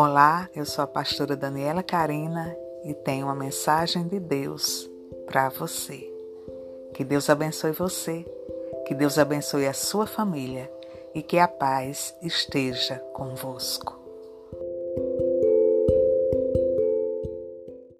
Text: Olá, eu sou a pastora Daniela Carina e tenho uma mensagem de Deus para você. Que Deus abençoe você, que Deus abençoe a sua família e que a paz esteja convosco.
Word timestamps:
Olá, 0.00 0.48
eu 0.54 0.64
sou 0.64 0.84
a 0.84 0.86
pastora 0.86 1.34
Daniela 1.34 1.82
Carina 1.82 2.56
e 2.84 2.94
tenho 2.94 3.26
uma 3.26 3.34
mensagem 3.34 4.06
de 4.06 4.20
Deus 4.20 4.88
para 5.26 5.48
você. 5.48 6.08
Que 6.94 7.02
Deus 7.02 7.28
abençoe 7.28 7.72
você, 7.72 8.24
que 8.86 8.94
Deus 8.94 9.18
abençoe 9.18 9.66
a 9.66 9.72
sua 9.72 10.06
família 10.06 10.70
e 11.12 11.20
que 11.20 11.36
a 11.36 11.48
paz 11.48 12.14
esteja 12.22 13.00
convosco. 13.12 14.07